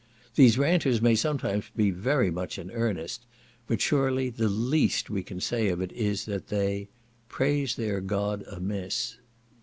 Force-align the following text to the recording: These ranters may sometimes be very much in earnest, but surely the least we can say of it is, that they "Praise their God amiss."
These 0.33 0.57
ranters 0.57 0.99
may 0.99 1.13
sometimes 1.13 1.65
be 1.75 1.91
very 1.91 2.31
much 2.31 2.57
in 2.57 2.71
earnest, 2.71 3.27
but 3.67 3.81
surely 3.81 4.31
the 4.31 4.49
least 4.49 5.11
we 5.11 5.21
can 5.21 5.39
say 5.39 5.67
of 5.69 5.79
it 5.79 5.91
is, 5.91 6.25
that 6.25 6.47
they 6.47 6.89
"Praise 7.29 7.75
their 7.75 8.01
God 8.01 8.43
amiss." 8.49 9.17